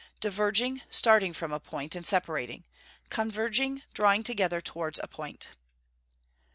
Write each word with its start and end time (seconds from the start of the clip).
Diverging, 0.19 0.81
starting 0.89 1.31
from 1.31 1.53
a 1.53 1.59
point, 1.59 1.95
and 1.95 2.03
separating. 2.03 2.63
Converging, 3.11 3.83
drawing 3.93 4.23
together 4.23 4.59
towards 4.59 4.97
a 5.03 5.07
point. 5.07 5.49
464. 5.53 5.61